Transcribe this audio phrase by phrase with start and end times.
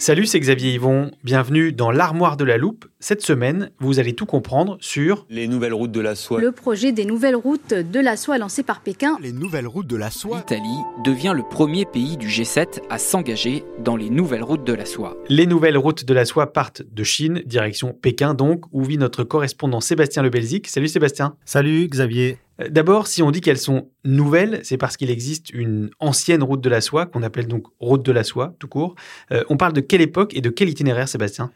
[0.00, 1.10] Salut, c'est Xavier Yvon.
[1.24, 2.86] Bienvenue dans l'armoire de la loupe.
[3.00, 6.40] Cette semaine, vous allez tout comprendre sur Les nouvelles routes de la soie.
[6.40, 9.18] Le projet des nouvelles routes de la soie lancé par Pékin.
[9.20, 10.38] Les nouvelles routes de la soie.
[10.38, 14.86] L'Italie devient le premier pays du G7 à s'engager dans les nouvelles routes de la
[14.86, 15.18] soie.
[15.28, 19.22] Les nouvelles routes de la soie partent de Chine, direction Pékin donc, où vit notre
[19.22, 20.66] correspondant Sébastien Lebelzik.
[20.66, 21.36] Salut Sébastien.
[21.44, 22.38] Salut Xavier.
[22.68, 26.68] D'abord, si on dit qu'elles sont nouvelles, c'est parce qu'il existe une ancienne route de
[26.68, 28.94] la soie qu'on appelle donc route de la soie, tout court.
[29.32, 31.50] Euh, on parle de quelle époque et de quel itinéraire, Sébastien?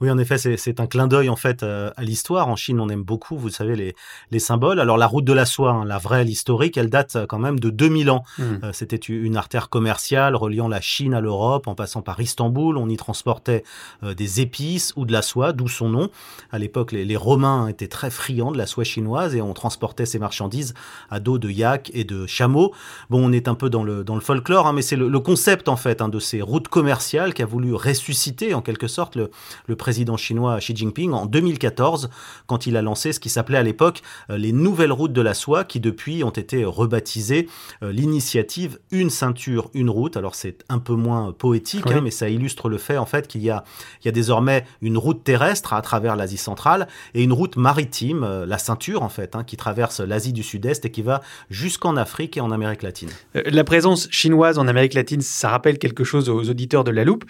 [0.00, 2.48] Oui, en effet, c'est- un clin d'œil en fait euh, à l'histoire.
[2.48, 3.94] En Chine, on aime beaucoup, vous savez, les,
[4.30, 4.78] les symboles.
[4.78, 7.58] Alors la route de la soie, hein, la vraie, l'historique, elle date euh, quand même
[7.58, 8.22] de 2000 ans.
[8.38, 8.42] Hmm.
[8.62, 12.76] Euh, C'était une artère commerciale reliant la Chine à l'Europe en passant par Istanbul.
[12.76, 13.64] On y transportait
[14.02, 16.10] euh, des épices ou de la soie, d'où son nom.
[16.52, 20.04] À l'époque, les, les Romains étaient très friands de la soie chinoise et on transportait
[20.06, 20.74] ces marchandises
[21.08, 22.74] à dos de yak et de chameaux.
[23.08, 25.20] Bon, on est un peu dans le, dans le folklore, hein, mais c'est le, le
[25.20, 29.30] concept en fait hein, de ces routes commerciales qu'a voulu ressusciter en quelque sorte le,
[29.66, 32.10] le président chinois Xi Jinping en 2014
[32.48, 35.32] quand il a lancé ce qui s'appelait à l'époque euh, les nouvelles routes de la
[35.32, 37.46] soie qui depuis ont été rebaptisées
[37.84, 40.16] euh, l'initiative Une ceinture, une route.
[40.16, 41.92] Alors c'est un peu moins poétique, Oui.
[41.94, 43.62] hein, mais ça illustre le fait en fait qu'il y a,
[44.02, 48.24] il y a désormais une route terrestre à travers l'Asie centrale et une route maritime,
[48.24, 51.96] euh, la ceinture en fait, hein, qui traverse l'Asie du Sud-Est et qui va jusqu'en
[51.96, 53.10] Afrique et en Amérique latine.
[53.34, 57.24] La présence chinoise en Amérique latine, ça rappelle quelque chose aux auditeurs de la loupe.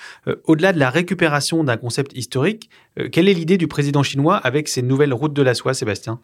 [0.45, 2.46] Au-delà de la récupération d'un concept historique,
[2.99, 6.21] euh, quelle est l'idée du président chinois avec ces nouvelles routes de la soie, Sébastien?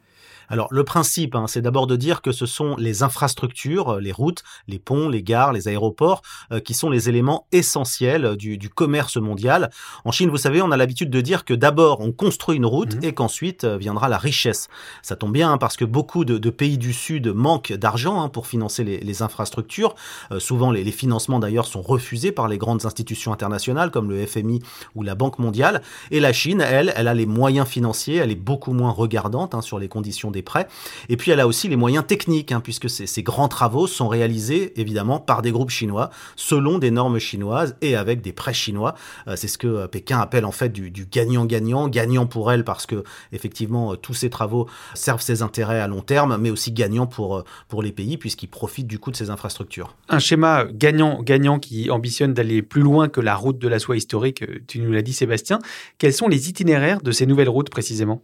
[0.49, 4.13] Alors le principe, hein, c'est d'abord de dire que ce sont les infrastructures, euh, les
[4.13, 6.23] routes, les ponts, les gares, les aéroports,
[6.53, 9.71] euh, qui sont les éléments essentiels euh, du, du commerce mondial.
[10.05, 12.97] En Chine, vous savez, on a l'habitude de dire que d'abord on construit une route
[12.97, 13.05] Mhm.
[13.05, 14.69] et qu'ensuite euh, viendra la richesse.
[15.03, 18.29] Ça tombe bien hein, parce que beaucoup de, de pays du Sud manquent d'argent hein,
[18.29, 19.95] pour financer les, les infrastructures.
[20.33, 24.27] Euh, souvent, les, les financements d'ailleurs sont refusés par les grandes institutions internationales comme le
[24.27, 24.61] FMI
[24.95, 25.83] ou la Banque mondiale.
[26.11, 29.79] Et la Chine, elle, elle a les moyens financiers, elle est beaucoup moins regardante sur
[29.79, 30.67] les conditions des prêts.
[31.09, 34.79] Et puis elle a aussi les moyens techniques, hein, puisque ces, grands travaux sont réalisés
[34.81, 38.95] évidemment par des groupes chinois, selon des normes chinoises et avec des prêts chinois.
[39.29, 42.87] Euh, C'est ce que euh, Pékin appelle en fait du gagnant-gagnant, gagnant pour elle parce
[42.87, 47.07] que effectivement euh, tous ces travaux servent ses intérêts à long terme, mais aussi gagnant
[47.07, 49.97] pour pour les pays puisqu'ils profitent du coup de ces infrastructures.
[50.09, 54.45] Un schéma gagnant-gagnant qui ambitionne d'aller plus loin que la route de la soie historique,
[54.67, 55.59] tu nous l'as dit Sébastien.
[55.99, 58.23] Quels sont les itinéraires de ces nouvelles routes précisément?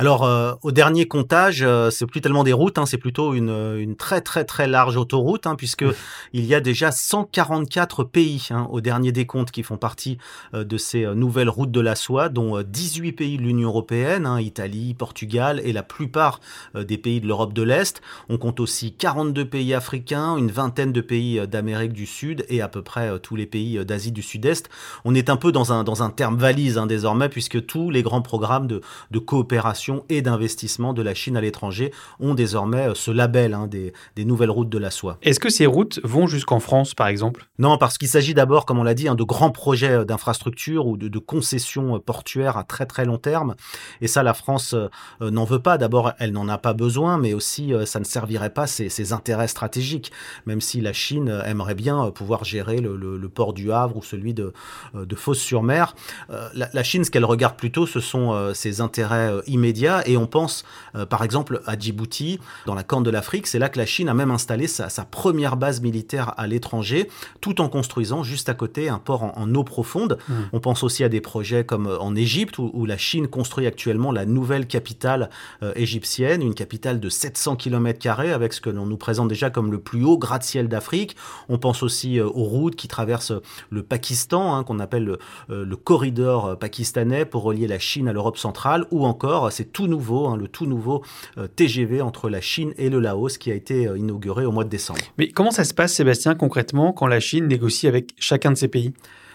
[0.00, 3.50] Alors, euh, au dernier comptage, euh, c'est plus tellement des routes, hein, c'est plutôt une,
[3.50, 5.84] euh, une très très très large autoroute, hein, puisque
[6.32, 10.16] il y a déjà 144 pays hein, au dernier décompte qui font partie
[10.54, 14.24] euh, de ces nouvelles routes de la soie, dont euh, 18 pays de l'Union européenne,
[14.24, 16.40] hein, Italie, Portugal et la plupart
[16.74, 18.00] des pays de l'Europe de l'Est.
[18.30, 22.68] On compte aussi 42 pays africains, une vingtaine de pays d'Amérique du Sud et à
[22.68, 24.70] peu près tous les pays d'Asie du Sud-Est.
[25.04, 28.02] On est un peu dans un, dans un terme valise hein, désormais, puisque tous les
[28.02, 28.80] grands programmes de,
[29.10, 33.66] de coopération et d'investissement de la Chine à l'étranger ont désormais euh, ce label hein,
[33.66, 35.18] des, des nouvelles routes de la soie.
[35.22, 37.48] Est-ce que ces routes vont jusqu'en France, par exemple?
[37.58, 40.86] Non, parce qu'il s'agit d'abord, comme on l'a dit, hein, de grands projets euh, d'infrastructures
[40.86, 43.54] ou de, de concessions euh, portuaires à très très long terme.
[44.00, 44.88] Et ça, la France euh,
[45.30, 45.78] n'en veut pas.
[45.78, 49.12] D'abord, elle n'en a pas besoin, mais aussi, euh, ça ne servirait pas ses, ses
[49.12, 50.12] intérêts stratégiques,
[50.46, 54.02] même si la Chine aimerait bien pouvoir gérer le, le- le port du Havre ou
[54.02, 54.52] celui de,
[54.94, 55.94] de Fos-sur-Mer.
[56.30, 60.26] Euh, la, la Chine, ce qu'elle regarde plutôt, ce sont ses intérêts immédiats Et on
[60.26, 60.64] pense
[61.08, 63.46] par exemple à Djibouti, dans la Corne de l'Afrique.
[63.46, 67.08] C'est là que la Chine a même installé sa, première base militaire à l'étranger,
[67.40, 70.18] tout en construisant juste à côté un port en, eau profonde.
[70.28, 70.34] Mmh.
[70.52, 74.24] On pense aussi à des projets comme en Égypte, où, la Chine construit actuellement la
[74.24, 75.30] nouvelle capitale
[75.76, 79.80] égyptienne, une capitale de 700 km avec ce que l'on nous présente déjà comme le
[79.80, 81.16] plus haut gratte-ciel d'Afrique.
[81.48, 83.32] On pense aussi aux routes qui traversent
[83.70, 85.18] le Pakistan, hein, qu'on appelle
[85.48, 90.26] le, corridor pakistanais pour relier la Chine à l'Europe centrale, ou encore, c'est tout nouveau,
[90.26, 91.04] hein, le tout nouveau
[91.36, 94.64] euh, TGV entre la Chine et le Laos qui a été euh, inauguré au mois
[94.64, 95.00] de décembre.
[95.18, 98.68] Mais comment ça se passe, Sébastien, concrètement, quand la Chine négocie avec chacun de ces
[98.68, 98.94] pays?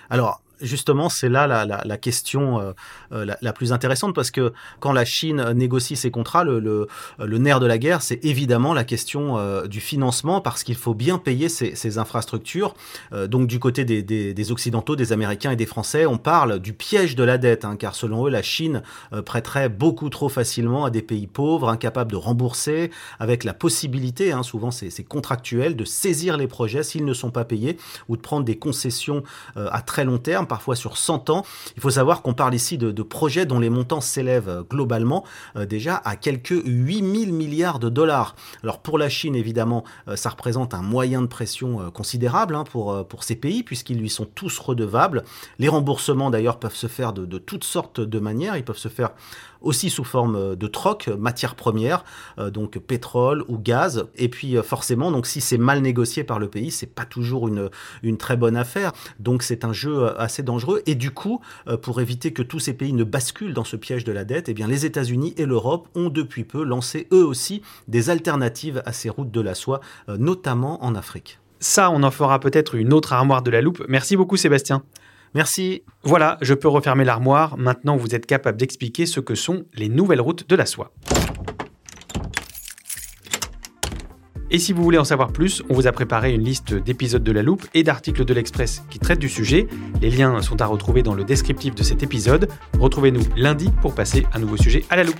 [0.10, 2.74] Alors, justement, c'est là la, question euh,
[3.12, 6.88] euh, la, plus intéressante parce que quand la Chine négocie ses contrats, le,
[7.20, 11.18] nerf de la guerre, c'est évidemment la question euh, du financement parce qu'il faut bien
[11.18, 12.74] payer ces, infrastructures.
[13.28, 17.24] donc du côté des, Occidentaux, des Américains et des Français, on parle du piège de
[17.24, 18.82] la dette, hein, car selon eux, la Chine
[19.26, 24.44] prêterait beaucoup trop facilement à des pays pauvres, incapables de rembourser, avec la possibilité, hein,
[24.44, 27.78] souvent c'est contractuel, de saisir les projets s'ils ne sont pas payés
[28.10, 29.24] ou de prendre des concessions
[29.56, 31.44] à très long terme parfois sur 100 ans.
[31.76, 35.24] Il faut savoir qu'on parle ici de, projets dont les montants s'élèvent euh, globalement
[35.56, 38.36] euh, déjà à quelques 8000 milliards de dollars.
[38.64, 43.06] Alors pour la Chine, évidemment, euh, ça représente un moyen de pression considérable hein, pour,
[43.24, 45.24] ces pays, puisqu'ils lui sont tous redevables.
[45.60, 48.58] Les remboursements, d'ailleurs, peuvent se faire de toutes sortes de manières.
[48.58, 49.12] Ils peuvent se faire
[49.66, 52.06] aussi sous forme euh, de troc, matières premières,
[52.40, 54.06] euh, donc pétrole ou gaz.
[54.16, 57.70] Et puis euh, forcément, si c'est mal négocié par le pays, c'est pas toujours une,
[58.04, 58.94] une très bonne affaire.
[59.20, 60.82] Donc c'est un jeu assez dangereux.
[60.86, 61.42] Et du coup,
[61.82, 64.54] pour éviter que tous ces pays ne basculent dans ce piège de la dette, eh
[64.54, 69.10] bien les États-Unis et l'Europe ont depuis peu lancé eux aussi des alternatives à ces
[69.10, 71.40] routes de la soie, notamment en Afrique.
[71.60, 73.84] Ça, on en fera peut-être une autre armoire de la loupe.
[73.88, 74.84] Merci beaucoup Sébastien.
[75.36, 75.84] Merci.
[76.02, 77.58] Voilà, je peux refermer l'armoire.
[77.58, 80.94] Maintenant, vous êtes capable d'expliquer ce que sont les nouvelles routes de la soie.
[84.50, 87.32] Et si vous voulez en savoir plus, on vous a préparé une liste d'épisodes de
[87.34, 89.68] La Loupe et d'articles de l'Express qui traitent du sujet.
[90.02, 92.48] Les liens sont à retrouver dans le descriptif de cet épisode.
[92.80, 95.20] Retrouvez-nous lundi pour passer un nouveau sujet à la loupe.